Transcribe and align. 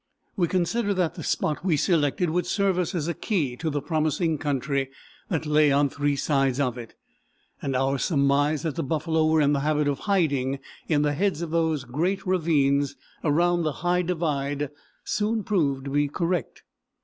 We 0.35 0.47
considered 0.47 0.95
that 0.95 1.13
the 1.13 1.21
spot 1.21 1.63
we 1.63 1.77
selected 1.77 2.31
would 2.31 2.47
serve 2.47 2.79
us 2.79 2.95
as 2.95 3.07
a 3.07 3.13
key 3.13 3.55
to 3.57 3.69
the 3.69 3.83
promising 3.83 4.39
country 4.39 4.89
that 5.29 5.45
lay 5.45 5.71
on 5.71 5.89
three 5.89 6.15
sides 6.15 6.59
of 6.59 6.75
it, 6.75 6.95
and 7.61 7.75
our 7.75 7.99
surmise 7.99 8.63
that 8.63 8.73
the 8.77 8.81
buffalo 8.83 9.27
were 9.27 9.41
in 9.41 9.53
the 9.53 9.59
habit 9.59 9.87
of 9.87 9.99
hiding 10.09 10.57
in 10.87 11.03
the 11.03 11.13
heads 11.13 11.43
of 11.43 11.51
those 11.51 11.83
great 11.83 12.25
ravines 12.25 12.95
around 13.23 13.61
the 13.61 13.73
High 13.85 14.01
Divide 14.01 14.71
soon 15.03 15.43
proved 15.43 15.85
to 15.85 15.91
be 15.91 16.07
correct. 16.07 16.63